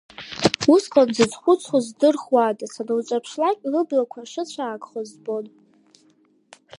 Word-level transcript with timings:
Усҟан 0.73 1.07
дзызхәыцуаз 1.11 1.85
здырхуада, 1.89 2.65
санылҿаԥшлак, 2.73 3.57
лыблақәа 3.71 4.29
шыцәаакхоз 4.31 5.09
збон… 5.13 5.45